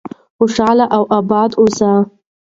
خوشحاله 0.37 0.85
او 0.95 1.03
آباد 1.17 1.51
اوسئ. 1.59 1.91